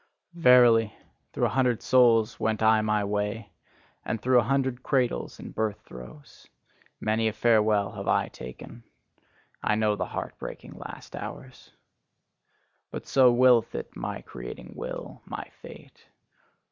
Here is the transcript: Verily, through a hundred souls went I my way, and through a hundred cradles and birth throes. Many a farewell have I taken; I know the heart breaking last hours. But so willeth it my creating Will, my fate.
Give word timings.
Verily, 0.33 0.95
through 1.31 1.45
a 1.45 1.49
hundred 1.49 1.83
souls 1.83 2.39
went 2.39 2.63
I 2.63 2.81
my 2.81 3.03
way, 3.03 3.51
and 4.03 4.19
through 4.19 4.39
a 4.39 4.49
hundred 4.49 4.81
cradles 4.81 5.37
and 5.37 5.53
birth 5.53 5.79
throes. 5.81 6.47
Many 6.99 7.27
a 7.27 7.33
farewell 7.33 7.91
have 7.91 8.07
I 8.07 8.29
taken; 8.29 8.83
I 9.63 9.75
know 9.75 9.95
the 9.95 10.05
heart 10.07 10.35
breaking 10.39 10.73
last 10.73 11.15
hours. 11.15 11.71
But 12.89 13.05
so 13.05 13.31
willeth 13.31 13.75
it 13.75 13.95
my 13.95 14.21
creating 14.21 14.73
Will, 14.75 15.21
my 15.23 15.43
fate. 15.61 16.07